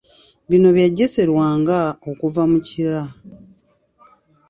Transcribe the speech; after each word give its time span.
Bino 0.49 0.69
Bya 0.75 0.87
Jesse 0.97 1.21
Lwanga 1.29 1.79
okuva 2.09 2.41
mu 2.51 2.59
Kira. 2.67 3.01